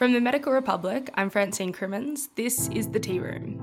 From 0.00 0.14
the 0.14 0.20
Medical 0.22 0.54
Republic, 0.54 1.10
I'm 1.12 1.28
Francine 1.28 1.74
Crimmins. 1.74 2.30
This 2.34 2.70
is 2.70 2.88
the 2.88 2.98
Tea 2.98 3.20
Room. 3.20 3.58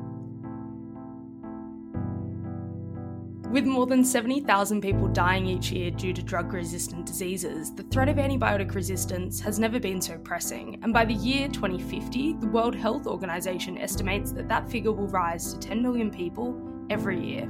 With 3.52 3.66
more 3.66 3.88
than 3.88 4.06
70,000 4.06 4.80
people 4.82 5.08
dying 5.08 5.48
each 5.48 5.72
year 5.72 5.90
due 5.90 6.14
to 6.14 6.22
drug 6.22 6.54
resistant 6.54 7.08
diseases, 7.08 7.74
the 7.74 7.82
threat 7.82 8.08
of 8.08 8.18
antibiotic 8.18 8.76
resistance 8.76 9.40
has 9.40 9.58
never 9.58 9.80
been 9.80 10.00
so 10.00 10.20
pressing, 10.20 10.80
and 10.84 10.94
by 10.94 11.06
the 11.06 11.16
year 11.16 11.48
2050, 11.48 12.34
the 12.34 12.48
World 12.50 12.76
Health 12.76 13.08
Organization 13.08 13.80
estimates 13.80 14.32
that 14.34 14.48
that 14.48 14.70
figure 14.70 14.92
will 14.92 15.08
rise 15.08 15.52
to 15.54 15.60
10 15.60 15.82
million 15.82 16.12
people 16.12 16.56
every 16.92 17.20
year. 17.20 17.48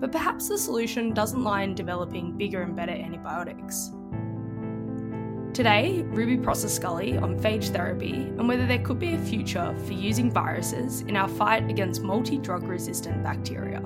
But 0.00 0.10
perhaps 0.10 0.48
the 0.48 0.58
solution 0.58 1.14
doesn't 1.14 1.44
lie 1.44 1.62
in 1.62 1.76
developing 1.76 2.36
bigger 2.36 2.62
and 2.62 2.74
better 2.74 2.90
antibiotics. 2.90 3.92
Today, 5.54 6.02
Ruby 6.08 6.36
Prosser 6.36 6.68
Scully 6.68 7.16
on 7.16 7.38
phage 7.38 7.68
therapy 7.68 8.24
and 8.24 8.48
whether 8.48 8.66
there 8.66 8.80
could 8.80 8.98
be 8.98 9.14
a 9.14 9.18
future 9.20 9.72
for 9.86 9.92
using 9.92 10.28
viruses 10.28 11.02
in 11.02 11.16
our 11.16 11.28
fight 11.28 11.70
against 11.70 12.02
multi 12.02 12.38
drug 12.38 12.64
resistant 12.64 13.22
bacteria. 13.22 13.80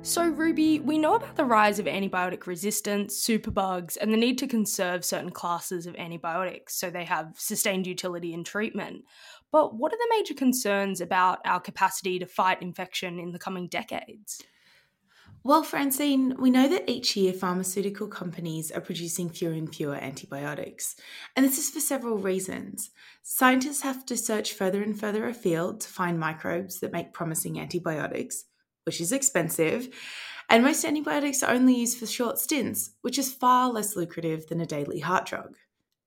So, 0.00 0.26
Ruby, 0.26 0.80
we 0.80 0.96
know 0.96 1.16
about 1.16 1.36
the 1.36 1.44
rise 1.44 1.78
of 1.78 1.84
antibiotic 1.84 2.46
resistance, 2.46 3.22
superbugs, 3.22 3.98
and 4.00 4.10
the 4.10 4.16
need 4.16 4.38
to 4.38 4.46
conserve 4.46 5.04
certain 5.04 5.30
classes 5.30 5.84
of 5.84 5.94
antibiotics 5.96 6.76
so 6.76 6.88
they 6.88 7.04
have 7.04 7.34
sustained 7.36 7.86
utility 7.86 8.32
in 8.32 8.42
treatment. 8.42 9.04
But 9.52 9.74
what 9.74 9.92
are 9.92 9.98
the 9.98 10.16
major 10.16 10.32
concerns 10.32 11.02
about 11.02 11.40
our 11.44 11.60
capacity 11.60 12.18
to 12.20 12.26
fight 12.26 12.62
infection 12.62 13.18
in 13.18 13.32
the 13.32 13.38
coming 13.38 13.68
decades? 13.68 14.42
Well, 15.44 15.62
Francine, 15.62 16.34
we 16.38 16.50
know 16.50 16.68
that 16.68 16.90
each 16.90 17.16
year 17.16 17.32
pharmaceutical 17.32 18.08
companies 18.08 18.70
are 18.70 18.80
producing 18.80 19.30
fewer 19.30 19.52
and 19.52 19.74
fewer 19.74 19.94
antibiotics. 19.94 20.96
And 21.36 21.44
this 21.44 21.58
is 21.58 21.70
for 21.70 21.80
several 21.80 22.18
reasons. 22.18 22.90
Scientists 23.22 23.82
have 23.82 24.04
to 24.06 24.16
search 24.16 24.52
further 24.52 24.82
and 24.82 24.98
further 24.98 25.26
afield 25.26 25.80
to 25.80 25.88
find 25.88 26.18
microbes 26.18 26.80
that 26.80 26.92
make 26.92 27.12
promising 27.12 27.58
antibiotics 27.58 28.44
which 28.88 29.02
is 29.02 29.12
expensive, 29.12 29.86
and 30.48 30.64
most 30.64 30.82
antibiotics 30.82 31.42
are 31.42 31.52
only 31.52 31.74
used 31.74 31.98
for 31.98 32.06
short 32.06 32.38
stints, 32.38 32.92
which 33.02 33.18
is 33.18 33.30
far 33.30 33.70
less 33.70 33.96
lucrative 33.96 34.46
than 34.46 34.62
a 34.62 34.66
daily 34.66 35.00
heart 35.00 35.26
drug. 35.26 35.56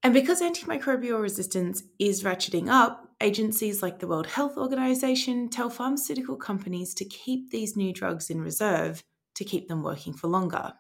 And 0.02 0.16
because 0.16 0.42
antimicrobial 0.42 1.22
resistance 1.22 1.84
is 2.00 2.24
ratcheting 2.24 2.70
up, 2.70 3.08
agencies 3.22 3.84
like 3.84 4.00
the 4.00 4.08
World 4.08 4.26
Health 4.26 4.58
Organization 4.58 5.48
tell 5.48 5.70
pharmaceutical 5.70 6.38
companies 6.38 6.96
to 6.96 7.06
keep 7.06 7.52
these 7.52 7.78
new 7.78 7.94
drugs 7.94 8.32
in 8.32 8.42
reserve 8.42 9.04
to 9.36 9.44
keep 9.44 9.68
them 9.68 9.84
working 9.84 10.14
for 10.14 10.28
longer. 10.28 10.74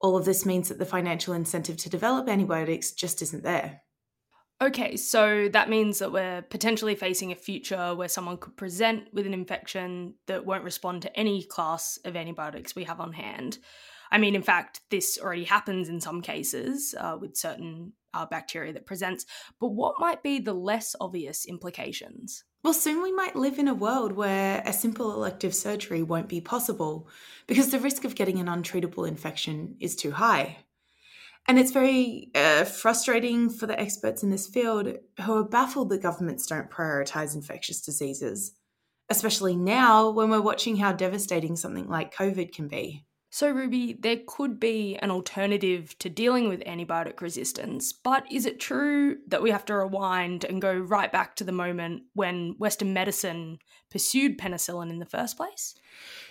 All 0.00 0.16
of 0.16 0.24
this 0.24 0.44
means 0.44 0.68
that 0.68 0.78
the 0.78 0.86
financial 0.86 1.34
incentive 1.34 1.76
to 1.78 1.90
develop 1.90 2.28
antibiotics 2.28 2.92
just 2.92 3.22
isn't 3.22 3.42
there. 3.42 3.80
Okay, 4.62 4.96
so 4.96 5.48
that 5.48 5.68
means 5.68 5.98
that 5.98 6.12
we're 6.12 6.42
potentially 6.42 6.94
facing 6.94 7.32
a 7.32 7.36
future 7.36 7.94
where 7.94 8.08
someone 8.08 8.36
could 8.36 8.56
present 8.56 9.12
with 9.12 9.26
an 9.26 9.34
infection 9.34 10.14
that 10.26 10.46
won't 10.46 10.62
respond 10.62 11.02
to 11.02 11.18
any 11.18 11.42
class 11.42 11.98
of 12.04 12.16
antibiotics 12.16 12.76
we 12.76 12.84
have 12.84 13.00
on 13.00 13.12
hand. 13.12 13.58
I 14.12 14.18
mean, 14.18 14.36
in 14.36 14.42
fact, 14.42 14.80
this 14.90 15.18
already 15.20 15.44
happens 15.44 15.88
in 15.88 16.00
some 16.00 16.22
cases 16.22 16.94
uh, 16.98 17.16
with 17.20 17.36
certain 17.36 17.94
uh, 18.12 18.26
bacteria 18.26 18.72
that 18.74 18.86
presents, 18.86 19.26
but 19.60 19.70
what 19.70 19.96
might 19.98 20.22
be 20.22 20.38
the 20.38 20.54
less 20.54 20.94
obvious 21.00 21.46
implications? 21.46 22.44
Well, 22.64 22.72
soon 22.72 23.02
we 23.02 23.12
might 23.12 23.36
live 23.36 23.58
in 23.58 23.68
a 23.68 23.74
world 23.74 24.12
where 24.12 24.62
a 24.64 24.72
simple 24.72 25.12
elective 25.12 25.54
surgery 25.54 26.02
won't 26.02 26.30
be 26.30 26.40
possible 26.40 27.06
because 27.46 27.70
the 27.70 27.78
risk 27.78 28.06
of 28.06 28.14
getting 28.14 28.40
an 28.40 28.46
untreatable 28.46 29.06
infection 29.06 29.76
is 29.80 29.94
too 29.94 30.12
high. 30.12 30.64
And 31.46 31.58
it's 31.58 31.72
very 31.72 32.30
uh, 32.34 32.64
frustrating 32.64 33.50
for 33.50 33.66
the 33.66 33.78
experts 33.78 34.22
in 34.22 34.30
this 34.30 34.46
field 34.46 34.96
who 35.20 35.36
are 35.36 35.44
baffled 35.44 35.90
that 35.90 36.00
governments 36.00 36.46
don't 36.46 36.70
prioritise 36.70 37.34
infectious 37.34 37.82
diseases, 37.82 38.52
especially 39.10 39.56
now 39.56 40.08
when 40.08 40.30
we're 40.30 40.40
watching 40.40 40.78
how 40.78 40.92
devastating 40.92 41.56
something 41.56 41.86
like 41.86 42.14
COVID 42.14 42.54
can 42.54 42.68
be. 42.68 43.04
So, 43.34 43.50
Ruby, 43.50 43.94
there 43.98 44.20
could 44.28 44.60
be 44.60 44.96
an 45.02 45.10
alternative 45.10 45.98
to 45.98 46.08
dealing 46.08 46.48
with 46.48 46.62
antibiotic 46.66 47.20
resistance, 47.20 47.92
but 47.92 48.30
is 48.30 48.46
it 48.46 48.60
true 48.60 49.16
that 49.26 49.42
we 49.42 49.50
have 49.50 49.64
to 49.64 49.74
rewind 49.74 50.44
and 50.44 50.62
go 50.62 50.72
right 50.72 51.10
back 51.10 51.34
to 51.34 51.44
the 51.44 51.50
moment 51.50 52.04
when 52.12 52.54
Western 52.60 52.92
medicine 52.92 53.58
pursued 53.90 54.38
penicillin 54.38 54.88
in 54.88 55.00
the 55.00 55.04
first 55.04 55.36
place? 55.36 55.74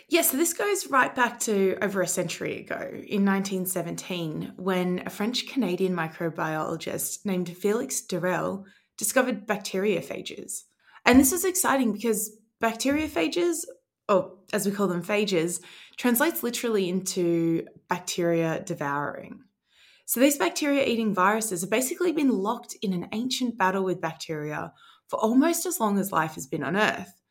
Yes, 0.07 0.27
yeah, 0.27 0.31
so 0.31 0.37
this 0.37 0.53
goes 0.53 0.87
right 0.87 1.13
back 1.13 1.41
to 1.41 1.77
over 1.81 2.01
a 2.01 2.07
century 2.07 2.61
ago 2.61 2.79
in 2.79 3.25
1917 3.25 4.53
when 4.55 5.03
a 5.05 5.09
French 5.09 5.45
Canadian 5.49 5.93
microbiologist 5.93 7.25
named 7.25 7.49
Felix 7.49 7.99
d'Herelle 7.99 8.63
discovered 8.97 9.45
bacteriophages. 9.45 10.61
And 11.05 11.19
this 11.19 11.33
is 11.33 11.43
exciting 11.43 11.91
because 11.91 12.39
bacteriophages, 12.61 13.65
or 14.09 14.33
as 14.51 14.65
we 14.65 14.71
call 14.71 14.87
them 14.87 15.03
phages, 15.03 15.61
translates 15.97 16.43
literally 16.43 16.89
into 16.89 17.65
bacteria 17.89 18.61
devouring. 18.65 19.41
So 20.05 20.19
these 20.19 20.37
bacteria 20.37 20.85
eating 20.85 21.13
viruses 21.13 21.61
have 21.61 21.69
basically 21.69 22.11
been 22.11 22.29
locked 22.29 22.75
in 22.81 22.93
an 22.93 23.07
ancient 23.13 23.57
battle 23.57 23.83
with 23.83 24.01
bacteria 24.01 24.73
for 25.07 25.17
almost 25.19 25.65
as 25.65 25.79
long 25.79 25.97
as 25.97 26.11
life 26.11 26.35
has 26.35 26.47
been 26.47 26.63
on 26.63 26.75
Earth. 26.75 27.21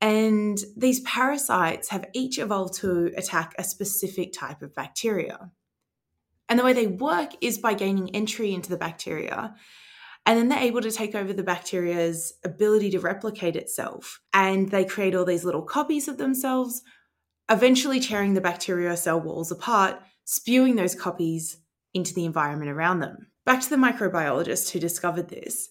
And 0.00 0.58
these 0.76 1.00
parasites 1.00 1.88
have 1.88 2.06
each 2.12 2.38
evolved 2.38 2.74
to 2.80 3.12
attack 3.16 3.54
a 3.58 3.64
specific 3.64 4.32
type 4.32 4.62
of 4.62 4.74
bacteria. 4.74 5.50
And 6.48 6.58
the 6.58 6.64
way 6.64 6.72
they 6.72 6.86
work 6.86 7.30
is 7.40 7.58
by 7.58 7.74
gaining 7.74 8.14
entry 8.14 8.52
into 8.52 8.68
the 8.68 8.76
bacteria. 8.76 9.54
And 10.26 10.38
then 10.38 10.48
they're 10.48 10.58
able 10.58 10.80
to 10.80 10.90
take 10.90 11.14
over 11.14 11.32
the 11.32 11.42
bacteria's 11.42 12.32
ability 12.44 12.90
to 12.92 13.00
replicate 13.00 13.56
itself. 13.56 14.20
And 14.32 14.70
they 14.70 14.84
create 14.84 15.14
all 15.14 15.24
these 15.24 15.44
little 15.44 15.62
copies 15.62 16.08
of 16.08 16.16
themselves, 16.16 16.82
eventually 17.50 18.00
tearing 18.00 18.34
the 18.34 18.40
bacterial 18.40 18.96
cell 18.96 19.20
walls 19.20 19.50
apart, 19.50 20.00
spewing 20.24 20.76
those 20.76 20.94
copies 20.94 21.58
into 21.92 22.14
the 22.14 22.24
environment 22.24 22.70
around 22.70 23.00
them. 23.00 23.28
Back 23.44 23.60
to 23.60 23.70
the 23.70 23.76
microbiologist 23.76 24.70
who 24.70 24.80
discovered 24.80 25.28
this. 25.28 25.68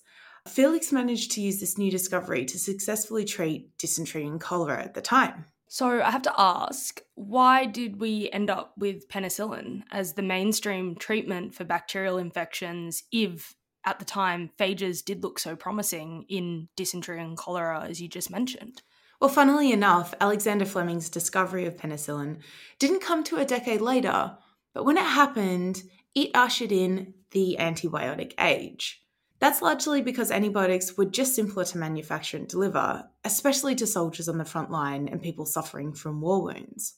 Felix 0.48 0.92
managed 0.92 1.32
to 1.32 1.42
use 1.42 1.60
this 1.60 1.78
new 1.78 1.90
discovery 1.90 2.46
to 2.46 2.60
successfully 2.60 3.26
treat 3.26 3.76
dysentery 3.78 4.28
and 4.28 4.40
cholera 4.40 4.84
at 4.84 4.94
the 4.94 5.02
time. 5.02 5.46
So 5.70 6.04
I 6.04 6.12
have 6.12 6.22
to 6.24 6.34
ask, 6.38 7.02
why 7.16 7.66
did 7.66 8.00
we 8.00 8.30
end 8.32 8.52
up 8.52 8.74
with 8.78 9.08
penicillin 9.10 9.82
as 9.90 10.14
the 10.14 10.22
mainstream 10.22 10.96
treatment 10.96 11.56
for 11.56 11.64
bacterial 11.64 12.20
infections 12.20 13.04
if 13.12 13.56
at 13.86 14.00
the 14.00 14.06
time 14.06 14.50
phages 14.60 15.04
did 15.04 15.24
look 15.24 15.40
so 15.40 15.56
promising 15.56 16.26
in 16.30 16.68
dysentery 16.76 17.22
and 17.22 17.38
cholera 17.38 17.86
as 17.90 18.02
you 18.02 18.08
just 18.08 18.30
mentioned? 18.30 18.82
Well, 19.20 19.30
funnily 19.30 19.72
enough, 19.72 20.14
Alexander 20.20 20.66
Fleming's 20.66 21.10
discovery 21.10 21.66
of 21.66 21.78
penicillin 21.78 22.40
didn't 22.80 23.02
come 23.02 23.24
to 23.26 23.38
a 23.38 23.46
decade 23.46 23.82
later, 23.82 24.38
but 24.74 24.84
when 24.84 24.98
it 24.98 25.06
happened, 25.06 25.84
it 26.14 26.32
ushered 26.34 26.72
in 26.72 27.14
the 27.32 27.58
antibiotic 27.60 28.34
age. 28.40 29.02
That's 29.40 29.62
largely 29.62 30.02
because 30.02 30.32
antibiotics 30.32 30.96
were 30.96 31.06
just 31.06 31.36
simpler 31.36 31.66
to 31.66 31.78
manufacture 31.78 32.38
and 32.38 32.48
deliver, 32.48 33.04
especially 33.24 33.76
to 33.76 33.88
soldiers 33.88 34.30
on 34.30 34.38
the 34.38 34.46
front 34.46 34.72
line 34.72 35.08
and 35.10 35.22
people 35.22 35.46
suffering 35.46 35.94
from 35.94 36.22
war 36.22 36.44
wounds. 36.44 36.96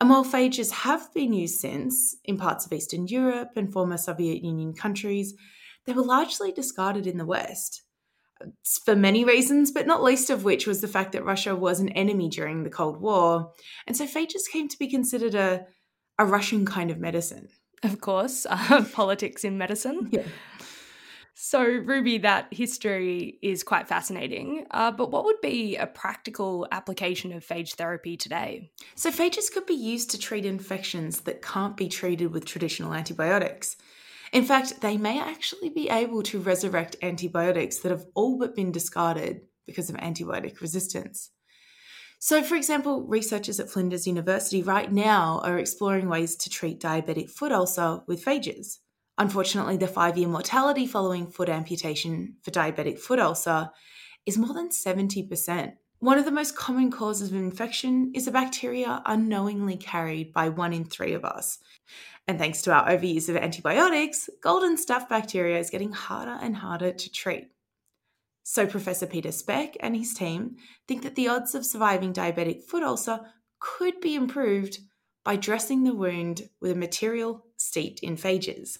And 0.00 0.10
while 0.10 0.24
phages 0.24 0.70
have 0.70 1.12
been 1.14 1.32
used 1.32 1.58
since 1.58 2.16
in 2.24 2.36
parts 2.36 2.66
of 2.66 2.72
Eastern 2.72 3.06
Europe 3.06 3.52
and 3.56 3.72
former 3.72 3.96
Soviet 3.96 4.44
Union 4.44 4.74
countries, 4.74 5.34
they 5.86 5.92
were 5.92 6.02
largely 6.02 6.52
discarded 6.52 7.06
in 7.06 7.18
the 7.18 7.26
West. 7.26 7.82
For 8.84 8.94
many 8.94 9.24
reasons, 9.24 9.70
but 9.70 9.86
not 9.86 10.02
least 10.02 10.28
of 10.28 10.44
which 10.44 10.66
was 10.66 10.82
the 10.82 10.88
fact 10.88 11.12
that 11.12 11.24
Russia 11.24 11.56
was 11.56 11.80
an 11.80 11.88
enemy 11.90 12.28
during 12.28 12.64
the 12.64 12.70
Cold 12.70 13.00
War, 13.00 13.52
and 13.86 13.96
so 13.96 14.06
phages 14.06 14.50
came 14.52 14.68
to 14.68 14.78
be 14.78 14.88
considered 14.88 15.34
a, 15.34 15.66
a 16.18 16.26
Russian 16.26 16.66
kind 16.66 16.90
of 16.90 16.98
medicine. 16.98 17.48
Of 17.82 18.00
course, 18.00 18.46
uh, 18.48 18.84
politics 18.92 19.44
in 19.44 19.56
medicine. 19.56 20.08
Yeah. 20.10 20.24
So, 21.38 21.62
Ruby, 21.62 22.16
that 22.18 22.48
history 22.50 23.38
is 23.42 23.62
quite 23.62 23.86
fascinating. 23.86 24.66
Uh, 24.70 24.90
but 24.90 25.10
what 25.10 25.26
would 25.26 25.40
be 25.42 25.76
a 25.76 25.86
practical 25.86 26.66
application 26.72 27.30
of 27.32 27.46
phage 27.46 27.74
therapy 27.74 28.16
today? 28.16 28.70
So, 28.94 29.10
phages 29.10 29.52
could 29.52 29.66
be 29.66 29.74
used 29.74 30.10
to 30.12 30.18
treat 30.18 30.46
infections 30.46 31.20
that 31.20 31.42
can't 31.42 31.76
be 31.76 31.88
treated 31.88 32.32
with 32.32 32.46
traditional 32.46 32.94
antibiotics. 32.94 33.76
In 34.32 34.44
fact, 34.44 34.80
they 34.80 34.96
may 34.96 35.20
actually 35.20 35.70
be 35.70 35.88
able 35.88 36.22
to 36.24 36.40
resurrect 36.40 36.96
antibiotics 37.02 37.78
that 37.78 37.90
have 37.90 38.06
all 38.14 38.38
but 38.38 38.54
been 38.54 38.72
discarded 38.72 39.42
because 39.66 39.88
of 39.90 39.96
antibiotic 39.96 40.60
resistance. 40.60 41.30
So, 42.18 42.42
for 42.42 42.56
example, 42.56 43.06
researchers 43.06 43.60
at 43.60 43.68
Flinders 43.68 44.06
University 44.06 44.62
right 44.62 44.90
now 44.90 45.40
are 45.44 45.58
exploring 45.58 46.08
ways 46.08 46.34
to 46.36 46.50
treat 46.50 46.80
diabetic 46.80 47.30
foot 47.30 47.52
ulcer 47.52 48.00
with 48.06 48.24
phages. 48.24 48.78
Unfortunately, 49.18 49.76
the 49.76 49.86
five 49.86 50.16
year 50.16 50.28
mortality 50.28 50.86
following 50.86 51.26
foot 51.26 51.48
amputation 51.48 52.36
for 52.42 52.50
diabetic 52.50 52.98
foot 52.98 53.18
ulcer 53.18 53.70
is 54.24 54.38
more 54.38 54.54
than 54.54 54.70
70%. 54.70 55.72
One 55.98 56.18
of 56.18 56.26
the 56.26 56.30
most 56.30 56.56
common 56.56 56.90
causes 56.90 57.30
of 57.30 57.36
infection 57.36 58.12
is 58.14 58.26
a 58.26 58.30
bacteria 58.30 59.02
unknowingly 59.06 59.78
carried 59.78 60.32
by 60.32 60.50
one 60.50 60.74
in 60.74 60.84
three 60.84 61.14
of 61.14 61.24
us. 61.24 61.58
And 62.28 62.38
thanks 62.38 62.60
to 62.62 62.72
our 62.72 62.86
overuse 62.88 63.30
of 63.30 63.36
antibiotics, 63.36 64.28
golden 64.42 64.76
staph 64.76 65.08
bacteria 65.08 65.58
is 65.58 65.70
getting 65.70 65.92
harder 65.92 66.36
and 66.40 66.56
harder 66.56 66.92
to 66.92 67.12
treat. 67.12 67.48
So, 68.42 68.66
Professor 68.66 69.06
Peter 69.06 69.32
Speck 69.32 69.76
and 69.80 69.96
his 69.96 70.12
team 70.12 70.56
think 70.86 71.02
that 71.02 71.14
the 71.14 71.28
odds 71.28 71.54
of 71.54 71.64
surviving 71.64 72.12
diabetic 72.12 72.62
foot 72.64 72.82
ulcer 72.82 73.20
could 73.58 74.00
be 74.00 74.14
improved 74.14 74.78
by 75.24 75.36
dressing 75.36 75.82
the 75.82 75.94
wound 75.94 76.48
with 76.60 76.72
a 76.72 76.76
material 76.76 77.46
steeped 77.56 78.00
in 78.00 78.16
phages. 78.16 78.78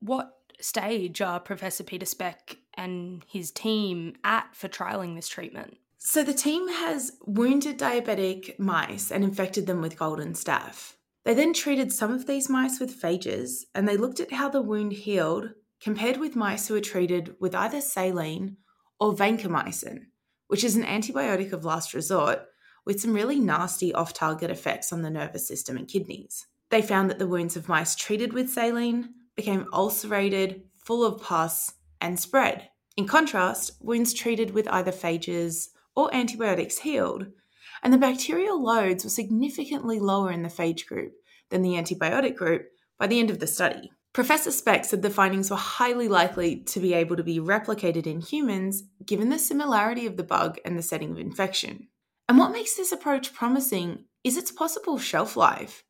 What 0.00 0.32
stage 0.60 1.22
are 1.22 1.38
Professor 1.38 1.84
Peter 1.84 2.04
Speck 2.06 2.56
and 2.74 3.24
his 3.28 3.50
team 3.50 4.16
at 4.24 4.54
for 4.54 4.68
trialling 4.68 5.14
this 5.14 5.28
treatment? 5.28 5.78
So, 6.02 6.24
the 6.24 6.32
team 6.32 6.66
has 6.68 7.12
wounded 7.26 7.78
diabetic 7.78 8.58
mice 8.58 9.12
and 9.12 9.22
infected 9.22 9.66
them 9.66 9.82
with 9.82 9.98
golden 9.98 10.32
staph. 10.32 10.94
They 11.26 11.34
then 11.34 11.52
treated 11.52 11.92
some 11.92 12.10
of 12.10 12.26
these 12.26 12.48
mice 12.48 12.80
with 12.80 12.98
phages 12.98 13.64
and 13.74 13.86
they 13.86 13.98
looked 13.98 14.18
at 14.18 14.32
how 14.32 14.48
the 14.48 14.62
wound 14.62 14.92
healed 14.92 15.50
compared 15.78 16.16
with 16.16 16.34
mice 16.34 16.66
who 16.66 16.74
were 16.74 16.80
treated 16.80 17.34
with 17.38 17.54
either 17.54 17.82
saline 17.82 18.56
or 18.98 19.12
vancomycin, 19.12 20.06
which 20.46 20.64
is 20.64 20.74
an 20.74 20.84
antibiotic 20.84 21.52
of 21.52 21.66
last 21.66 21.92
resort 21.92 22.46
with 22.86 22.98
some 22.98 23.12
really 23.12 23.38
nasty 23.38 23.92
off 23.92 24.14
target 24.14 24.50
effects 24.50 24.94
on 24.94 25.02
the 25.02 25.10
nervous 25.10 25.46
system 25.46 25.76
and 25.76 25.86
kidneys. 25.86 26.46
They 26.70 26.80
found 26.80 27.10
that 27.10 27.18
the 27.18 27.28
wounds 27.28 27.56
of 27.56 27.68
mice 27.68 27.94
treated 27.94 28.32
with 28.32 28.48
saline 28.48 29.10
became 29.36 29.66
ulcerated, 29.70 30.62
full 30.78 31.04
of 31.04 31.20
pus, 31.20 31.74
and 32.00 32.18
spread. 32.18 32.70
In 32.96 33.06
contrast, 33.06 33.72
wounds 33.82 34.14
treated 34.14 34.54
with 34.54 34.66
either 34.68 34.92
phages 34.92 35.68
or 36.00 36.14
antibiotics 36.14 36.78
healed, 36.78 37.26
and 37.82 37.92
the 37.92 37.98
bacterial 37.98 38.62
loads 38.62 39.04
were 39.04 39.10
significantly 39.10 39.98
lower 39.98 40.30
in 40.30 40.42
the 40.42 40.48
phage 40.48 40.86
group 40.86 41.12
than 41.50 41.62
the 41.62 41.74
antibiotic 41.74 42.36
group 42.36 42.66
by 42.98 43.06
the 43.06 43.18
end 43.18 43.30
of 43.30 43.38
the 43.38 43.46
study. 43.46 43.90
Professor 44.12 44.50
Speck 44.50 44.84
said 44.84 45.02
the 45.02 45.10
findings 45.10 45.50
were 45.50 45.56
highly 45.56 46.08
likely 46.08 46.62
to 46.64 46.80
be 46.80 46.94
able 46.94 47.16
to 47.16 47.22
be 47.22 47.38
replicated 47.38 48.06
in 48.06 48.20
humans 48.20 48.82
given 49.06 49.28
the 49.28 49.38
similarity 49.38 50.04
of 50.04 50.16
the 50.16 50.24
bug 50.24 50.58
and 50.64 50.76
the 50.76 50.82
setting 50.82 51.12
of 51.12 51.18
infection. 51.18 51.88
And 52.28 52.36
what 52.36 52.52
makes 52.52 52.76
this 52.76 52.92
approach 52.92 53.32
promising 53.32 54.06
is 54.24 54.36
its 54.36 54.50
possible 54.50 54.98
shelf 54.98 55.36
life. 55.36 55.84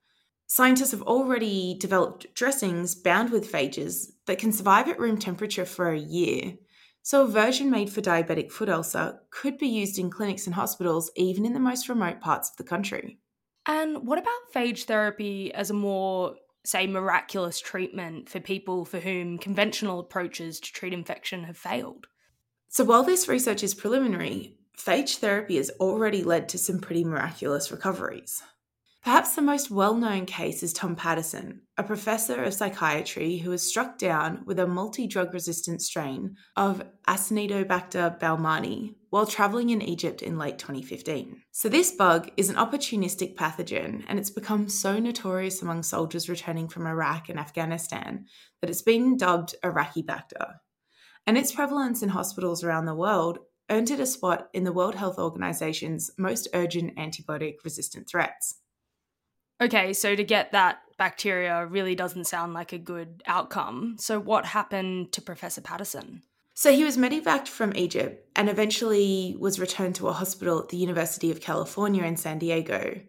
Scientists 0.46 0.90
have 0.90 1.02
already 1.02 1.76
developed 1.78 2.34
dressings 2.34 2.94
bound 2.94 3.30
with 3.30 3.50
phages 3.50 4.08
that 4.26 4.38
can 4.38 4.52
survive 4.52 4.88
at 4.88 4.98
room 4.98 5.16
temperature 5.16 5.64
for 5.64 5.90
a 5.90 5.98
year, 5.98 6.54
so, 7.02 7.24
a 7.24 7.28
version 7.28 7.70
made 7.70 7.90
for 7.90 8.02
diabetic 8.02 8.52
foot 8.52 8.68
ulcer 8.68 9.20
could 9.30 9.56
be 9.56 9.68
used 9.68 9.98
in 9.98 10.10
clinics 10.10 10.46
and 10.46 10.54
hospitals, 10.54 11.10
even 11.16 11.46
in 11.46 11.54
the 11.54 11.60
most 11.60 11.88
remote 11.88 12.20
parts 12.20 12.50
of 12.50 12.56
the 12.56 12.64
country. 12.64 13.18
And 13.66 14.06
what 14.06 14.18
about 14.18 14.52
phage 14.54 14.84
therapy 14.84 15.52
as 15.54 15.70
a 15.70 15.74
more, 15.74 16.34
say, 16.64 16.86
miraculous 16.86 17.58
treatment 17.58 18.28
for 18.28 18.40
people 18.40 18.84
for 18.84 19.00
whom 19.00 19.38
conventional 19.38 20.00
approaches 20.00 20.60
to 20.60 20.72
treat 20.72 20.92
infection 20.92 21.44
have 21.44 21.56
failed? 21.56 22.06
So, 22.68 22.84
while 22.84 23.02
this 23.02 23.28
research 23.28 23.62
is 23.62 23.74
preliminary, 23.74 24.58
phage 24.76 25.16
therapy 25.16 25.56
has 25.56 25.70
already 25.80 26.22
led 26.22 26.50
to 26.50 26.58
some 26.58 26.80
pretty 26.80 27.04
miraculous 27.04 27.72
recoveries. 27.72 28.42
Perhaps 29.02 29.34
the 29.34 29.40
most 29.40 29.70
well 29.70 29.94
known 29.94 30.26
case 30.26 30.62
is 30.62 30.74
Tom 30.74 30.94
Patterson, 30.94 31.62
a 31.78 31.82
professor 31.82 32.44
of 32.44 32.52
psychiatry 32.52 33.38
who 33.38 33.48
was 33.48 33.66
struck 33.66 33.96
down 33.96 34.42
with 34.44 34.58
a 34.58 34.66
multi 34.66 35.06
drug 35.06 35.32
resistant 35.32 35.80
strain 35.80 36.36
of 36.54 36.82
Acinetobacter 37.08 38.20
baumannii 38.20 38.96
while 39.08 39.26
travelling 39.26 39.70
in 39.70 39.80
Egypt 39.80 40.20
in 40.20 40.36
late 40.36 40.58
2015. 40.58 41.40
So, 41.50 41.70
this 41.70 41.92
bug 41.92 42.30
is 42.36 42.50
an 42.50 42.56
opportunistic 42.56 43.36
pathogen 43.36 44.04
and 44.06 44.18
it's 44.18 44.28
become 44.28 44.68
so 44.68 44.98
notorious 44.98 45.62
among 45.62 45.82
soldiers 45.82 46.28
returning 46.28 46.68
from 46.68 46.86
Iraq 46.86 47.30
and 47.30 47.38
Afghanistan 47.38 48.26
that 48.60 48.68
it's 48.68 48.82
been 48.82 49.16
dubbed 49.16 49.54
Iraqibacter. 49.64 50.56
And 51.26 51.38
its 51.38 51.52
prevalence 51.52 52.02
in 52.02 52.10
hospitals 52.10 52.62
around 52.62 52.84
the 52.84 52.94
world 52.94 53.38
earned 53.70 53.90
it 53.90 54.00
a 54.00 54.04
spot 54.04 54.48
in 54.52 54.64
the 54.64 54.72
World 54.72 54.96
Health 54.96 55.18
Organization's 55.18 56.10
most 56.18 56.48
urgent 56.52 56.96
antibiotic 56.96 57.64
resistant 57.64 58.06
threats. 58.06 58.59
Okay, 59.60 59.92
so 59.92 60.14
to 60.14 60.24
get 60.24 60.52
that 60.52 60.80
bacteria 60.96 61.66
really 61.66 61.94
doesn't 61.94 62.26
sound 62.26 62.54
like 62.54 62.72
a 62.72 62.78
good 62.78 63.22
outcome. 63.26 63.96
So, 63.98 64.18
what 64.18 64.44
happened 64.46 65.12
to 65.12 65.22
Professor 65.22 65.60
Patterson? 65.60 66.22
So, 66.54 66.72
he 66.72 66.84
was 66.84 66.96
medevaced 66.96 67.48
from 67.48 67.76
Egypt 67.76 68.26
and 68.36 68.48
eventually 68.48 69.36
was 69.38 69.60
returned 69.60 69.96
to 69.96 70.08
a 70.08 70.12
hospital 70.12 70.60
at 70.60 70.68
the 70.68 70.76
University 70.76 71.30
of 71.30 71.40
California 71.40 72.04
in 72.04 72.16
San 72.16 72.38
Diego, 72.38 73.00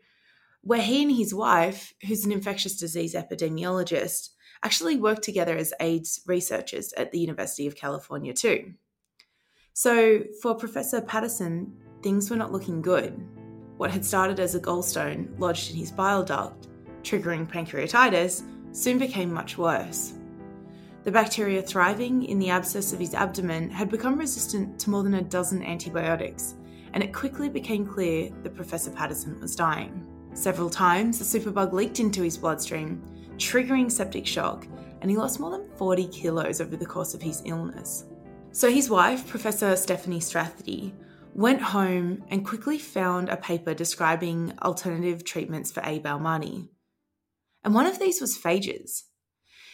where 0.62 0.81
he 0.81 1.03
and 1.03 1.12
his 1.12 1.33
wife, 1.33 1.94
who's 2.06 2.25
an 2.25 2.31
infectious 2.31 2.77
disease 2.77 3.13
epidemiologist, 3.13 4.30
actually 4.63 4.98
worked 4.98 5.24
together 5.24 5.57
as 5.57 5.74
AIDS 5.80 6.21
researchers 6.27 6.94
at 6.94 7.12
the 7.12 7.19
University 7.19 7.65
of 7.65 7.75
California, 7.75 8.33
too. 8.33 8.74
So, 9.74 10.24
for 10.42 10.56
Professor 10.56 11.01
Patterson, 11.01 11.74
things 12.03 12.30
were 12.30 12.36
not 12.36 12.51
looking 12.51 12.81
good. 12.81 13.21
What 13.81 13.89
had 13.89 14.05
started 14.05 14.39
as 14.39 14.53
a 14.53 14.59
gallstone 14.59 15.27
lodged 15.39 15.71
in 15.71 15.75
his 15.75 15.91
bile 15.91 16.23
duct, 16.23 16.67
triggering 17.01 17.49
pancreatitis, 17.49 18.43
soon 18.73 18.99
became 18.99 19.33
much 19.33 19.57
worse. 19.57 20.13
The 21.03 21.11
bacteria 21.11 21.63
thriving 21.63 22.25
in 22.25 22.37
the 22.37 22.51
abscess 22.51 22.93
of 22.93 22.99
his 22.99 23.15
abdomen 23.15 23.71
had 23.71 23.89
become 23.89 24.19
resistant 24.19 24.77
to 24.81 24.91
more 24.91 25.01
than 25.01 25.15
a 25.15 25.23
dozen 25.23 25.63
antibiotics, 25.63 26.53
and 26.93 27.03
it 27.03 27.11
quickly 27.11 27.49
became 27.49 27.83
clear 27.83 28.29
that 28.43 28.53
Professor 28.53 28.91
Patterson 28.91 29.39
was 29.41 29.55
dying. 29.55 30.05
Several 30.35 30.69
times, 30.69 31.17
the 31.17 31.39
superbug 31.39 31.73
leaked 31.73 31.99
into 31.99 32.21
his 32.21 32.37
bloodstream, 32.37 33.01
triggering 33.37 33.91
septic 33.91 34.27
shock, 34.27 34.67
and 35.01 35.09
he 35.09 35.17
lost 35.17 35.39
more 35.39 35.57
than 35.57 35.67
40 35.77 36.05
kilos 36.09 36.61
over 36.61 36.75
the 36.75 36.85
course 36.85 37.15
of 37.15 37.21
his 37.23 37.41
illness. 37.45 38.05
So, 38.51 38.69
his 38.69 38.91
wife, 38.91 39.27
Professor 39.27 39.71
Steffanie 39.71 40.21
Strathdee, 40.21 40.93
went 41.33 41.61
home 41.61 42.23
and 42.29 42.45
quickly 42.45 42.77
found 42.77 43.29
a 43.29 43.37
paper 43.37 43.73
describing 43.73 44.53
alternative 44.61 45.23
treatments 45.23 45.71
for 45.71 45.81
A. 45.81 45.99
baumannii. 45.99 46.69
And 47.63 47.73
one 47.73 47.85
of 47.85 47.99
these 47.99 48.19
was 48.19 48.37
phages. 48.37 49.03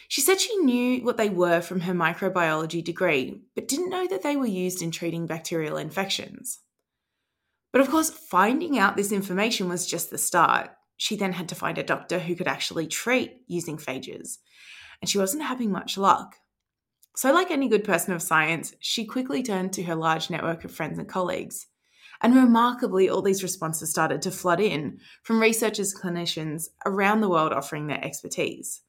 She 0.08 0.20
said 0.22 0.40
she 0.40 0.56
knew 0.56 1.04
what 1.04 1.18
they 1.18 1.28
were 1.28 1.60
from 1.60 1.80
her 1.80 1.92
microbiology 1.92 2.82
degree, 2.82 3.42
but 3.54 3.68
didn't 3.68 3.90
know 3.90 4.06
that 4.06 4.22
they 4.22 4.36
were 4.36 4.46
used 4.46 4.80
in 4.80 4.90
treating 4.90 5.26
bacterial 5.26 5.76
infections. 5.76 6.60
But 7.72 7.82
of 7.82 7.90
course, 7.90 8.08
finding 8.08 8.78
out 8.78 8.96
this 8.96 9.12
information 9.12 9.68
was 9.68 9.86
just 9.86 10.10
the 10.10 10.16
start. 10.16 10.70
She 10.96 11.16
then 11.16 11.34
had 11.34 11.48
to 11.50 11.54
find 11.54 11.76
a 11.76 11.82
doctor 11.82 12.18
who 12.18 12.34
could 12.34 12.48
actually 12.48 12.86
treat 12.86 13.42
using 13.46 13.76
phages, 13.76 14.38
and 15.00 15.10
she 15.10 15.18
wasn't 15.18 15.42
having 15.42 15.70
much 15.70 15.98
luck. 15.98 16.36
So, 17.18 17.32
like 17.32 17.50
any 17.50 17.68
good 17.68 17.82
person 17.82 18.12
of 18.12 18.22
science, 18.22 18.76
she 18.78 19.04
quickly 19.04 19.42
turned 19.42 19.72
to 19.72 19.82
her 19.82 19.96
large 19.96 20.30
network 20.30 20.62
of 20.62 20.70
friends 20.70 21.00
and 21.00 21.08
colleagues. 21.08 21.66
And 22.20 22.32
remarkably, 22.32 23.08
all 23.08 23.22
these 23.22 23.42
responses 23.42 23.90
started 23.90 24.22
to 24.22 24.30
flood 24.30 24.60
in 24.60 25.00
from 25.24 25.40
researchers 25.40 25.92
clinicians 25.92 26.68
around 26.86 27.20
the 27.20 27.28
world 27.28 27.52
offering 27.52 27.88
their 27.88 28.04
expertise. 28.04 28.82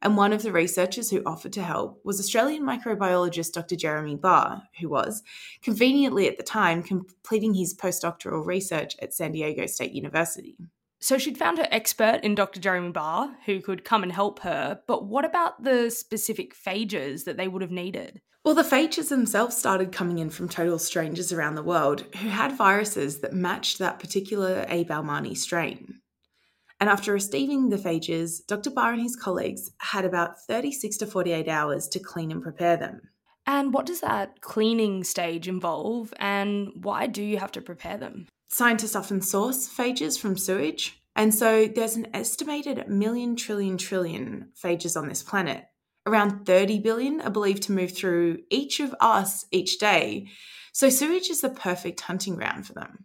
And 0.00 0.16
one 0.16 0.32
of 0.32 0.42
the 0.42 0.52
researchers 0.52 1.10
who 1.10 1.22
offered 1.26 1.52
to 1.52 1.62
help 1.62 2.00
was 2.02 2.18
Australian 2.18 2.62
microbiologist 2.62 3.52
Dr. 3.52 3.76
Jeremy 3.76 4.16
Barr, 4.16 4.62
who 4.80 4.88
was, 4.88 5.22
conveniently 5.60 6.26
at 6.28 6.38
the 6.38 6.42
time, 6.42 6.82
completing 6.82 7.52
his 7.52 7.74
postdoctoral 7.74 8.46
research 8.46 8.96
at 9.02 9.12
San 9.12 9.32
Diego 9.32 9.66
State 9.66 9.92
University. 9.92 10.56
So 11.00 11.16
she'd 11.16 11.38
found 11.38 11.58
her 11.58 11.66
expert 11.70 12.20
in 12.22 12.34
Dr. 12.34 12.60
Jeremy 12.60 12.90
Barr 12.90 13.34
who 13.46 13.60
could 13.62 13.84
come 13.84 14.02
and 14.02 14.12
help 14.12 14.40
her, 14.40 14.80
but 14.86 15.06
what 15.06 15.24
about 15.24 15.64
the 15.64 15.90
specific 15.90 16.54
phages 16.54 17.24
that 17.24 17.38
they 17.38 17.48
would 17.48 17.62
have 17.62 17.70
needed? 17.70 18.20
Well, 18.44 18.54
the 18.54 18.62
phages 18.62 19.08
themselves 19.08 19.56
started 19.56 19.92
coming 19.92 20.18
in 20.18 20.30
from 20.30 20.48
total 20.48 20.78
strangers 20.78 21.32
around 21.32 21.54
the 21.54 21.62
world 21.62 22.04
who 22.16 22.28
had 22.28 22.56
viruses 22.56 23.20
that 23.20 23.32
matched 23.32 23.78
that 23.78 23.98
particular 23.98 24.64
A. 24.68 24.84
baumannii 24.84 25.36
strain. 25.36 26.00
And 26.80 26.88
after 26.88 27.12
receiving 27.12 27.68
the 27.68 27.76
phages, 27.76 28.46
Dr. 28.46 28.70
Barr 28.70 28.94
and 28.94 29.02
his 29.02 29.16
colleagues 29.16 29.70
had 29.78 30.06
about 30.06 30.40
36 30.46 30.96
to 30.98 31.06
48 31.06 31.48
hours 31.48 31.88
to 31.88 31.98
clean 31.98 32.30
and 32.30 32.42
prepare 32.42 32.78
them. 32.78 33.02
And 33.46 33.74
what 33.74 33.84
does 33.84 34.00
that 34.00 34.40
cleaning 34.40 35.04
stage 35.04 35.48
involve, 35.48 36.14
and 36.18 36.70
why 36.74 37.06
do 37.06 37.22
you 37.22 37.38
have 37.38 37.52
to 37.52 37.60
prepare 37.60 37.98
them? 37.98 38.26
Scientists 38.52 38.96
often 38.96 39.22
source 39.22 39.68
phages 39.68 40.18
from 40.18 40.36
sewage, 40.36 41.00
and 41.14 41.32
so 41.32 41.68
there's 41.68 41.94
an 41.94 42.08
estimated 42.12 42.88
million 42.88 43.36
trillion 43.36 43.78
trillion 43.78 44.48
phages 44.60 45.00
on 45.00 45.08
this 45.08 45.22
planet. 45.22 45.66
Around 46.04 46.46
30 46.46 46.80
billion 46.80 47.20
are 47.20 47.30
believed 47.30 47.62
to 47.64 47.72
move 47.72 47.96
through 47.96 48.38
each 48.50 48.80
of 48.80 48.92
us 49.00 49.46
each 49.52 49.78
day, 49.78 50.26
so 50.72 50.88
sewage 50.88 51.30
is 51.30 51.42
the 51.42 51.48
perfect 51.48 52.00
hunting 52.00 52.34
ground 52.34 52.66
for 52.66 52.72
them. 52.72 53.04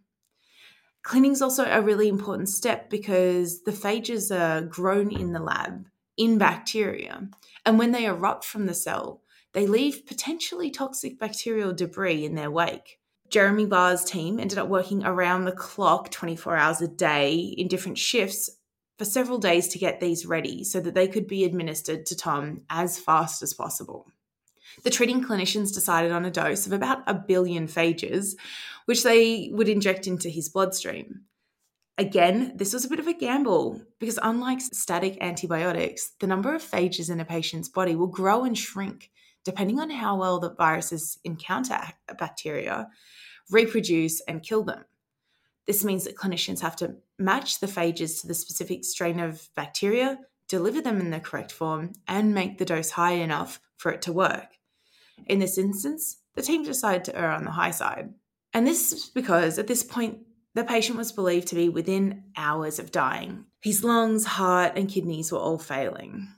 Cleaning 1.03 1.33
is 1.33 1.43
also 1.43 1.65
a 1.65 1.81
really 1.81 2.07
important 2.07 2.49
step 2.49 2.89
because 2.89 3.61
the 3.61 3.71
phages 3.71 4.35
are 4.35 4.63
grown 4.63 5.15
in 5.15 5.31
the 5.33 5.39
lab 5.39 5.85
in 6.17 6.39
bacteria, 6.39 7.29
and 7.63 7.77
when 7.77 7.91
they 7.91 8.05
erupt 8.05 8.45
from 8.45 8.65
the 8.65 8.73
cell, 8.73 9.21
they 9.53 9.67
leave 9.67 10.07
potentially 10.07 10.71
toxic 10.71 11.19
bacterial 11.19 11.71
debris 11.71 12.25
in 12.25 12.33
their 12.33 12.49
wake. 12.49 12.99
Jeremy 13.29 13.65
Barr's 13.65 14.03
team 14.03 14.39
ended 14.39 14.57
up 14.57 14.67
working 14.67 15.03
around 15.03 15.45
the 15.45 15.51
clock 15.51 16.11
24 16.11 16.55
hours 16.55 16.81
a 16.81 16.87
day 16.87 17.35
in 17.35 17.67
different 17.67 17.97
shifts 17.97 18.49
for 18.97 19.05
several 19.05 19.37
days 19.37 19.67
to 19.69 19.79
get 19.79 19.99
these 19.99 20.25
ready 20.25 20.63
so 20.63 20.79
that 20.79 20.93
they 20.93 21.07
could 21.07 21.27
be 21.27 21.43
administered 21.43 22.05
to 22.05 22.15
Tom 22.15 22.61
as 22.69 22.99
fast 22.99 23.41
as 23.41 23.53
possible. 23.53 24.07
The 24.83 24.89
treating 24.89 25.23
clinicians 25.23 25.73
decided 25.73 26.11
on 26.11 26.25
a 26.25 26.31
dose 26.31 26.65
of 26.65 26.73
about 26.73 27.03
a 27.07 27.13
billion 27.13 27.67
phages, 27.67 28.35
which 28.85 29.03
they 29.03 29.49
would 29.51 29.69
inject 29.69 30.07
into 30.07 30.29
his 30.29 30.49
bloodstream. 30.49 31.21
Again, 31.97 32.53
this 32.55 32.73
was 32.73 32.83
a 32.83 32.89
bit 32.89 32.99
of 32.99 33.07
a 33.07 33.13
gamble 33.13 33.81
because, 33.99 34.19
unlike 34.21 34.59
static 34.59 35.17
antibiotics, 35.21 36.11
the 36.19 36.27
number 36.27 36.53
of 36.53 36.61
phages 36.61 37.09
in 37.09 37.21
a 37.21 37.25
patient's 37.25 37.69
body 37.69 37.95
will 37.95 38.07
grow 38.07 38.43
and 38.43 38.57
shrink 38.57 39.11
depending 39.45 39.79
on 39.79 39.89
how 39.89 40.17
well 40.17 40.39
the 40.39 40.53
viruses 40.53 41.17
encounter 41.23 41.79
bacteria, 42.17 42.89
reproduce, 43.49 44.19
and 44.21 44.43
kill 44.43 44.63
them. 44.63 44.83
This 45.67 45.83
means 45.83 46.03
that 46.03 46.17
clinicians 46.17 46.59
have 46.59 46.75
to 46.77 46.95
match 47.17 47.59
the 47.59 47.67
phages 47.67 48.21
to 48.21 48.27
the 48.27 48.33
specific 48.33 48.83
strain 48.83 49.19
of 49.19 49.47
bacteria, 49.55 50.19
deliver 50.47 50.81
them 50.81 50.99
in 50.99 51.11
the 51.11 51.19
correct 51.19 51.51
form, 51.51 51.93
and 52.07 52.33
make 52.33 52.57
the 52.57 52.65
dose 52.65 52.91
high 52.91 53.13
enough 53.13 53.59
for 53.77 53.91
it 53.91 54.01
to 54.03 54.13
work. 54.13 54.57
In 55.27 55.39
this 55.39 55.57
instance, 55.57 56.17
the 56.35 56.41
team 56.41 56.63
decided 56.63 57.05
to 57.05 57.17
err 57.17 57.31
on 57.31 57.45
the 57.45 57.51
high 57.51 57.71
side. 57.71 58.13
And 58.53 58.67
this 58.67 58.91
is 58.91 59.05
because 59.07 59.57
at 59.57 59.67
this 59.67 59.83
point, 59.83 60.19
the 60.53 60.63
patient 60.63 60.97
was 60.97 61.11
believed 61.11 61.47
to 61.49 61.55
be 61.55 61.67
within 61.67 62.23
hours 62.37 62.79
of 62.79 62.91
dying. 62.91 63.45
His 63.61 63.83
lungs, 63.83 64.25
heart, 64.25 64.73
and 64.75 64.89
kidneys 64.89 65.31
were 65.31 65.39
all 65.39 65.57
failing. 65.57 66.29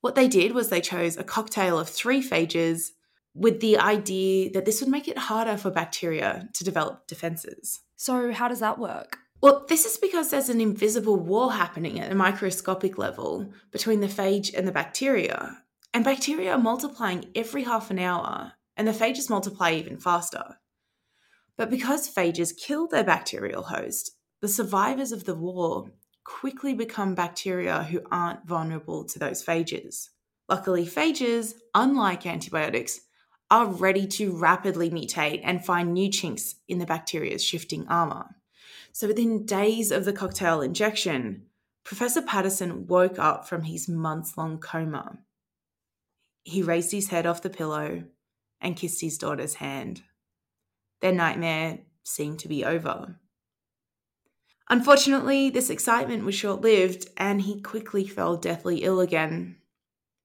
What 0.00 0.14
they 0.14 0.28
did 0.28 0.52
was 0.52 0.68
they 0.68 0.80
chose 0.80 1.16
a 1.16 1.24
cocktail 1.24 1.78
of 1.78 1.88
three 1.88 2.22
phages 2.22 2.90
with 3.34 3.60
the 3.60 3.78
idea 3.78 4.50
that 4.50 4.64
this 4.64 4.80
would 4.80 4.90
make 4.90 5.08
it 5.08 5.18
harder 5.18 5.56
for 5.56 5.70
bacteria 5.70 6.48
to 6.54 6.64
develop 6.64 7.06
defenses. 7.06 7.80
So, 7.96 8.32
how 8.32 8.48
does 8.48 8.60
that 8.60 8.78
work? 8.78 9.18
Well, 9.40 9.64
this 9.68 9.84
is 9.84 9.96
because 9.96 10.30
there's 10.30 10.48
an 10.48 10.60
invisible 10.60 11.16
war 11.16 11.52
happening 11.52 12.00
at 12.00 12.10
a 12.10 12.16
microscopic 12.16 12.98
level 12.98 13.52
between 13.70 14.00
the 14.00 14.08
phage 14.08 14.52
and 14.52 14.66
the 14.66 14.72
bacteria. 14.72 15.62
And 15.94 16.04
bacteria 16.04 16.52
are 16.52 16.58
multiplying 16.58 17.30
every 17.34 17.62
half 17.62 17.90
an 17.90 18.00
hour, 18.00 18.52
and 18.76 18.86
the 18.86 18.92
phages 18.92 19.30
multiply 19.30 19.72
even 19.72 19.98
faster. 19.98 20.58
But 21.56 21.70
because 21.70 22.12
phages 22.12 22.56
kill 22.56 22.88
their 22.88 23.04
bacterial 23.04 23.64
host, 23.64 24.12
the 24.40 24.48
survivors 24.48 25.12
of 25.12 25.24
the 25.24 25.34
war 25.34 25.90
quickly 26.28 26.74
become 26.74 27.14
bacteria 27.14 27.84
who 27.84 28.02
aren't 28.12 28.46
vulnerable 28.46 29.02
to 29.02 29.18
those 29.18 29.42
phages. 29.42 30.10
Luckily, 30.46 30.84
phages, 30.84 31.54
unlike 31.74 32.26
antibiotics, 32.26 33.00
are 33.50 33.64
ready 33.64 34.06
to 34.06 34.36
rapidly 34.36 34.90
mutate 34.90 35.40
and 35.42 35.64
find 35.64 35.94
new 35.94 36.10
chinks 36.10 36.56
in 36.68 36.78
the 36.78 36.84
bacteria's 36.84 37.42
shifting 37.42 37.88
armor. 37.88 38.26
So 38.92 39.08
within 39.08 39.46
days 39.46 39.90
of 39.90 40.04
the 40.04 40.12
cocktail 40.12 40.60
injection, 40.60 41.46
Professor 41.82 42.20
Patterson 42.20 42.86
woke 42.86 43.18
up 43.18 43.48
from 43.48 43.62
his 43.62 43.88
months 43.88 44.36
long 44.36 44.58
coma. 44.58 45.20
He 46.44 46.62
raised 46.62 46.92
his 46.92 47.08
head 47.08 47.24
off 47.24 47.40
the 47.40 47.48
pillow 47.48 48.04
and 48.60 48.76
kissed 48.76 49.00
his 49.00 49.16
daughter's 49.16 49.54
hand. 49.54 50.02
Their 51.00 51.12
nightmare 51.12 51.78
seemed 52.04 52.40
to 52.40 52.48
be 52.48 52.66
over. 52.66 53.16
Unfortunately, 54.70 55.48
this 55.48 55.70
excitement 55.70 56.24
was 56.24 56.34
short 56.34 56.60
lived 56.60 57.08
and 57.16 57.42
he 57.42 57.60
quickly 57.60 58.06
fell 58.06 58.36
deathly 58.36 58.78
ill 58.82 59.00
again. 59.00 59.56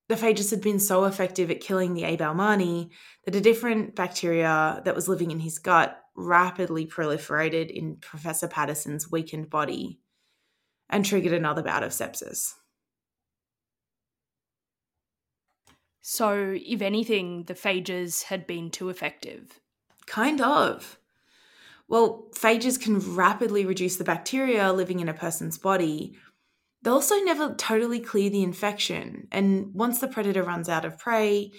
The 0.10 0.16
phages 0.16 0.52
had 0.52 0.62
been 0.62 0.80
so 0.80 1.06
effective 1.06 1.50
at 1.50 1.62
killing 1.62 1.94
the 1.94 2.04
A. 2.04 2.18
baumannii 2.18 2.90
that 3.26 3.36
a 3.36 3.42
different 3.42 3.96
bacteria 3.96 4.82
that 4.84 4.96
was 4.96 5.08
living 5.08 5.32
in 5.32 5.40
his 5.40 5.60
gut 5.60 5.98
rapidly 6.16 6.86
proliferated 6.86 7.72
in 7.72 7.96
Professor 7.96 8.48
Patterson's 8.48 9.10
weakened 9.10 9.50
body 9.50 10.02
and 10.90 11.06
triggered 11.06 11.34
another 11.34 11.64
bout 11.64 11.84
of 11.84 11.92
sepsis. 11.92 12.54
So, 16.02 16.58
if 16.60 16.82
anything, 16.82 17.46
the 17.46 17.54
phages 17.54 18.24
had 18.24 18.46
been 18.46 18.70
too 18.70 18.90
effective. 18.90 19.62
Kind 20.06 20.42
of. 20.42 21.00
Well, 21.94 22.26
phages 22.34 22.82
can 22.82 22.98
rapidly 23.14 23.68
reduce 23.68 23.98
the 23.98 24.04
bacteria 24.04 24.74
living 24.74 25.00
in 25.00 25.10
a 25.10 25.14
person's 25.14 25.60
body. 25.60 26.18
They'll 26.82 26.96
also 26.96 27.18
never 27.18 27.54
totally 27.54 28.00
clear 28.00 28.32
the 28.32 28.42
infection, 28.42 29.28
and 29.32 29.76
once 29.76 30.00
the 30.00 30.08
predator 30.08 30.42
runs 30.42 30.68
out 30.68 30.86
of 30.86 30.98
prey, 30.98 31.52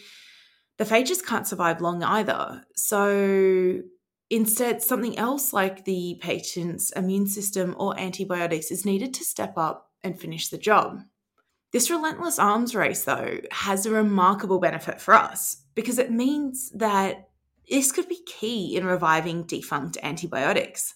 the 0.76 0.84
phages 0.84 1.24
can't 1.24 1.46
survive 1.46 1.80
long 1.80 2.02
either. 2.02 2.64
So, 2.74 3.82
instead, 4.28 4.82
something 4.82 5.16
else 5.16 5.52
like 5.52 5.84
the 5.84 6.18
patient's 6.20 6.90
immune 6.96 7.28
system 7.28 7.76
or 7.78 7.96
antibiotics 7.96 8.72
is 8.72 8.84
needed 8.84 9.14
to 9.14 9.24
step 9.24 9.56
up 9.56 9.92
and 10.02 10.18
finish 10.18 10.48
the 10.48 10.58
job. 10.58 11.02
This 11.70 11.90
relentless 11.90 12.40
arms 12.40 12.74
race, 12.74 13.04
though, 13.04 13.38
has 13.52 13.86
a 13.86 13.92
remarkable 13.92 14.58
benefit 14.58 15.00
for 15.00 15.14
us 15.14 15.58
because 15.76 16.00
it 16.00 16.10
means 16.10 16.72
that 16.72 17.28
this 17.68 17.92
could 17.92 18.08
be 18.08 18.22
key 18.26 18.76
in 18.76 18.84
reviving 18.84 19.44
defunct 19.44 19.98
antibiotics. 20.02 20.94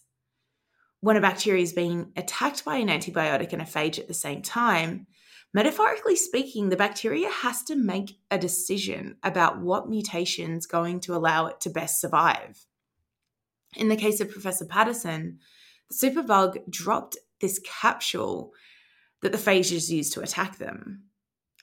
When 1.01 1.17
a 1.17 1.21
bacteria 1.21 1.63
is 1.63 1.73
being 1.73 2.13
attacked 2.17 2.65
by 2.65 2.77
an 2.77 2.89
antibiotic 2.89 3.53
and 3.53 3.63
a 3.63 3.67
phage 3.67 3.99
at 3.99 4.09
the 4.09 4.15
same 4.15 4.43
time, 4.43 5.07
metaphorically 5.55 6.17
speaking, 6.17 6.69
the 6.69 6.77
bacteria 6.77 7.31
has 7.31 7.63
to 7.65 7.77
make 7.77 8.19
a 8.31 8.39
decision 8.39 9.17
about 9.23 9.61
what 9.61 9.89
mutation's 9.89 10.67
going 10.67 11.01
to 11.01 11.15
allow 11.15 11.47
it 11.47 11.61
to 11.61 11.71
best 11.71 12.01
survive. 12.01 12.67
In 13.77 13.89
the 13.89 13.97
case 13.97 14.21
of 14.21 14.31
Professor 14.31 14.65
Patterson, 14.65 15.39
the 15.89 15.95
superbug 15.95 16.69
dropped 16.71 17.17
this 17.41 17.61
capsule 17.65 18.53
that 19.23 19.33
the 19.33 19.39
phages 19.39 19.91
used 19.91 20.13
to 20.15 20.21
attack 20.21 20.59
them. 20.59 21.05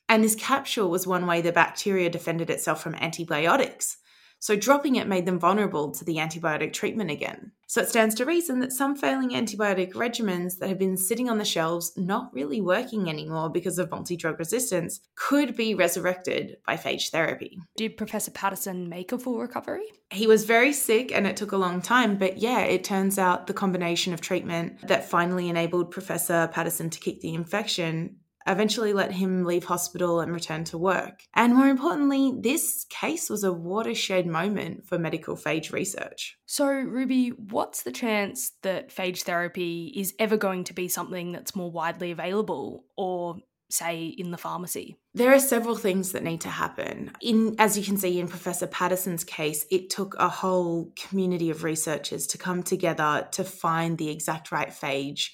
And 0.07 0.24
this 0.24 0.35
capsule 0.35 0.89
was 0.89 1.07
one 1.07 1.25
way 1.25 1.41
the 1.41 1.51
bacteria 1.51 2.09
defended 2.09 2.50
itself 2.50 2.81
from 2.81 2.95
antibiotics. 2.95 3.97
So 4.45 4.55
dropping 4.55 4.95
it 4.97 5.07
made 5.07 5.25
them 5.25 5.39
vulnerable 5.39 5.89
to 5.89 6.05
the 6.05 6.17
antibiotic 6.17 6.71
treatment 6.71 7.09
again. 7.09 7.51
So 7.65 7.81
it 7.81 7.89
stands 7.89 8.13
to 8.13 8.25
reason 8.25 8.59
that 8.59 8.73
some 8.73 8.95
failing 8.95 9.31
antibiotic 9.31 9.93
regimens 9.93 10.59
that 10.59 10.69
have 10.69 10.77
been 10.77 10.97
sitting 10.97 11.31
on 11.31 11.39
the 11.39 11.43
shelves, 11.43 11.93
not 11.97 12.31
really 12.31 12.61
working 12.61 13.09
anymore 13.09 13.49
because 13.49 13.79
of 13.79 13.89
multi 13.89 14.15
drug 14.15 14.37
resistance, 14.37 14.99
could 15.15 15.55
be 15.55 15.73
resurrected 15.73 16.57
by 16.63 16.77
phage 16.77 17.09
therapy. 17.09 17.57
Did 17.75 17.97
Professor 17.97 18.29
Patterson 18.29 18.87
make 18.87 19.11
a 19.11 19.17
full 19.17 19.39
recovery? 19.39 19.87
He 20.11 20.27
was 20.27 20.45
very 20.45 20.73
sick 20.73 21.11
and 21.11 21.25
it 21.25 21.37
took 21.37 21.51
a 21.51 21.57
long 21.57 21.81
time, 21.81 22.15
but 22.15 22.37
yeah, 22.37 22.59
it 22.59 22.83
turns 22.83 23.17
out 23.17 23.47
the 23.47 23.53
combination 23.53 24.13
of 24.13 24.21
treatment 24.21 24.87
that 24.87 25.09
finally 25.09 25.49
enabled 25.49 25.89
Professor 25.89 26.47
Patterson 26.53 26.91
to 26.91 26.99
kick 26.99 27.21
the 27.21 27.33
infection 27.33 28.17
eventually 28.47 28.93
let 28.93 29.11
him 29.11 29.45
leave 29.45 29.63
hospital 29.63 30.19
and 30.19 30.31
return 30.31 30.63
to 30.65 30.77
work. 30.77 31.23
And 31.33 31.55
more 31.55 31.67
importantly, 31.67 32.33
this 32.39 32.85
case 32.89 33.29
was 33.29 33.43
a 33.43 33.53
watershed 33.53 34.27
moment 34.27 34.85
for 34.87 34.99
medical 34.99 35.35
phage 35.35 35.71
research. 35.71 36.37
So, 36.45 36.67
Ruby, 36.67 37.29
what's 37.29 37.83
the 37.83 37.91
chance 37.91 38.51
that 38.61 38.89
phage 38.89 39.23
therapy 39.23 39.93
is 39.95 40.13
ever 40.19 40.37
going 40.37 40.63
to 40.65 40.73
be 40.73 40.87
something 40.87 41.31
that's 41.31 41.55
more 41.55 41.71
widely 41.71 42.11
available 42.11 42.85
or 42.95 43.37
say 43.69 44.05
in 44.05 44.31
the 44.31 44.37
pharmacy? 44.37 44.97
There 45.13 45.33
are 45.33 45.39
several 45.39 45.75
things 45.75 46.11
that 46.11 46.23
need 46.23 46.41
to 46.41 46.49
happen. 46.49 47.11
In 47.21 47.55
as 47.57 47.77
you 47.77 47.83
can 47.83 47.97
see 47.97 48.19
in 48.19 48.27
Professor 48.27 48.67
Patterson's 48.67 49.23
case, 49.23 49.65
it 49.71 49.89
took 49.89 50.15
a 50.19 50.29
whole 50.29 50.91
community 50.95 51.49
of 51.49 51.63
researchers 51.63 52.27
to 52.27 52.37
come 52.37 52.63
together 52.63 53.27
to 53.31 53.43
find 53.43 53.97
the 53.97 54.09
exact 54.09 54.51
right 54.51 54.69
phage 54.69 55.31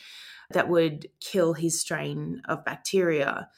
that 0.53 0.69
would 0.69 1.07
kill 1.19 1.53
his 1.53 1.79
strain 1.79 2.41
of 2.45 2.65
bacteria. 2.65 3.49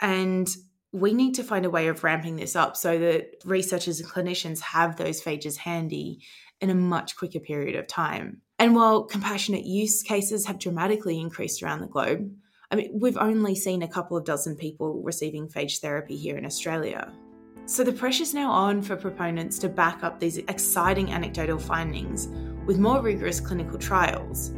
And 0.00 0.48
we 0.92 1.12
need 1.12 1.34
to 1.34 1.44
find 1.44 1.64
a 1.64 1.70
way 1.70 1.88
of 1.88 2.02
ramping 2.02 2.36
this 2.36 2.56
up 2.56 2.76
so 2.76 2.98
that 2.98 3.36
researchers 3.44 4.00
and 4.00 4.08
clinicians 4.08 4.60
have 4.60 4.96
those 4.96 5.22
phages 5.22 5.56
handy 5.56 6.20
in 6.60 6.70
a 6.70 6.74
much 6.74 7.16
quicker 7.16 7.40
period 7.40 7.76
of 7.76 7.86
time. 7.86 8.42
And 8.58 8.74
while 8.74 9.04
compassionate 9.04 9.64
use 9.64 10.02
cases 10.02 10.46
have 10.46 10.58
dramatically 10.58 11.18
increased 11.18 11.62
around 11.62 11.80
the 11.80 11.86
globe, 11.86 12.30
I 12.70 12.76
mean, 12.76 12.90
we've 12.92 13.16
only 13.16 13.54
seen 13.54 13.82
a 13.82 13.88
couple 13.88 14.16
of 14.16 14.24
dozen 14.24 14.56
people 14.56 15.02
receiving 15.02 15.48
phage 15.48 15.80
therapy 15.80 16.16
here 16.16 16.36
in 16.36 16.44
Australia. 16.44 17.12
So 17.66 17.84
the 17.84 17.92
pressure's 17.92 18.34
now 18.34 18.50
on 18.50 18.82
for 18.82 18.96
proponents 18.96 19.58
to 19.60 19.68
back 19.68 20.02
up 20.02 20.18
these 20.18 20.38
exciting 20.38 21.12
anecdotal 21.12 21.58
findings 21.58 22.28
with 22.66 22.78
more 22.78 23.00
rigorous 23.00 23.40
clinical 23.40 23.78
trials 23.78 24.52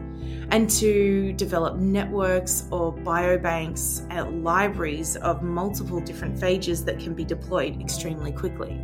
and 0.50 0.68
to 0.68 1.32
develop 1.34 1.76
networks 1.76 2.64
or 2.70 2.92
biobanks 2.92 4.06
and 4.10 4.44
libraries 4.44 5.16
of 5.16 5.42
multiple 5.42 6.00
different 6.00 6.36
phages 6.36 6.84
that 6.84 6.98
can 6.98 7.14
be 7.14 7.24
deployed 7.24 7.80
extremely 7.80 8.32
quickly. 8.32 8.80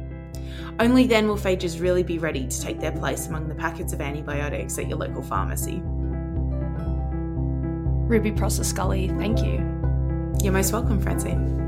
Only 0.80 1.07
then 1.07 1.28
will 1.28 1.37
phages 1.37 1.80
really 1.80 2.02
be 2.02 2.18
ready 2.18 2.47
to 2.47 2.61
take 2.61 2.80
their 2.80 2.92
place 2.92 3.26
among 3.26 3.49
the 3.49 3.54
packets 3.54 3.92
of 3.92 4.00
antibiotics 4.00 4.78
at 4.78 4.88
your 4.88 4.99
local 4.99 5.23
pharmacy. 5.23 5.83
Ruby 8.09 8.33
Prosser 8.33 8.64
Scully, 8.64 9.09
thank 9.18 9.42
you. 9.42 9.57
You're 10.42 10.52
most 10.52 10.73
welcome, 10.73 11.00
Francine. 11.00 11.67